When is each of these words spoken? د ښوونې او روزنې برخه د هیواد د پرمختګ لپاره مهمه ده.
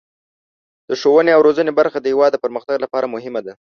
د 0.89 0.91
ښوونې 1.01 1.31
او 1.33 1.41
روزنې 1.47 1.71
برخه 1.79 1.97
د 1.99 2.05
هیواد 2.11 2.31
د 2.33 2.37
پرمختګ 2.45 2.75
لپاره 2.81 3.11
مهمه 3.15 3.41
ده. 3.45 3.53